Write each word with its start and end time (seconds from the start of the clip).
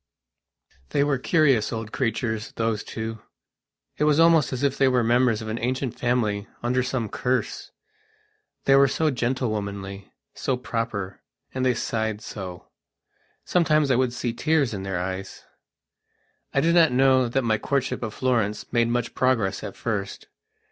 They 0.89 1.03
were 1.03 1.19
curious 1.19 1.71
old 1.71 1.91
creatures, 1.91 2.53
those 2.53 2.83
two. 2.83 3.19
It 3.99 4.05
was 4.05 4.19
almost 4.19 4.51
as 4.51 4.63
if 4.63 4.75
they 4.75 4.87
were 4.87 5.03
members 5.03 5.43
of 5.43 5.47
an 5.47 5.59
ancient 5.59 5.93
family 5.99 6.47
under 6.63 6.81
some 6.81 7.07
cursethey 7.07 7.69
were 8.69 8.87
so 8.87 9.11
gentlewomanly, 9.11 10.11
so 10.33 10.57
proper, 10.57 11.21
and 11.53 11.63
they 11.63 11.75
sighed 11.75 12.19
so. 12.21 12.71
Sometimes 13.45 13.91
I 13.91 13.95
would 13.95 14.11
see 14.11 14.33
tears 14.33 14.73
in 14.73 14.81
their 14.81 14.99
eyes. 14.99 15.45
I 16.51 16.61
do 16.61 16.73
not 16.73 16.91
know 16.91 17.29
that 17.29 17.43
my 17.43 17.59
courtship 17.59 18.01
of 18.01 18.15
Florence 18.15 18.73
made 18.73 18.87
much 18.87 19.13
progress 19.13 19.63
at 19.63 19.75
first. 19.77 20.29